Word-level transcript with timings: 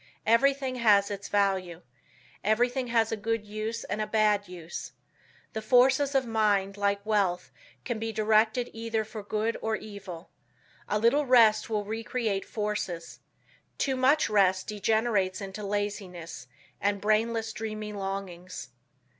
Everything 0.25 0.77
has 0.77 1.11
its 1.11 1.27
value. 1.27 1.83
Everything 2.43 2.87
has 2.87 3.11
a 3.11 3.15
good 3.15 3.45
use 3.45 3.83
and 3.83 4.01
a 4.01 4.07
bad 4.07 4.47
use. 4.47 4.93
The 5.53 5.61
forces 5.61 6.15
of 6.15 6.25
mind 6.25 6.75
like 6.75 7.05
wealth 7.05 7.51
can 7.85 7.99
be 7.99 8.11
directed 8.11 8.71
either 8.73 9.03
for 9.05 9.21
good 9.21 9.57
or 9.61 9.75
evil. 9.75 10.31
A 10.89 10.97
little 10.97 11.27
rest 11.27 11.69
will 11.69 11.85
re 11.85 12.03
create 12.03 12.45
forces. 12.45 13.19
Too 13.77 13.95
much 13.95 14.27
rest 14.27 14.65
degenerates 14.65 15.39
into 15.39 15.63
laziness, 15.63 16.47
and 16.81 16.99
brainless, 16.99 17.53
dreamy 17.53 17.93
longings. 17.93 18.69